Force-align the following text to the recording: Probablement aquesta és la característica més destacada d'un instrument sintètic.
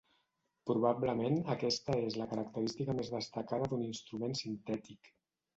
Probablement 0.69 1.35
aquesta 1.55 1.99
és 2.07 2.17
la 2.21 2.27
característica 2.33 2.97
més 3.03 3.13
destacada 3.19 3.71
d'un 3.75 3.85
instrument 3.93 4.37
sintètic. 4.45 5.17